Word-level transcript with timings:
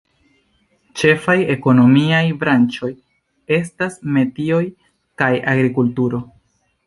Ĉefaj 1.01 1.35
ekonomiaj 1.55 2.23
branĉoj 2.43 2.89
estas 3.57 3.99
metioj 4.15 4.65
kaj 5.23 5.31
agrikulturo. 5.55 6.23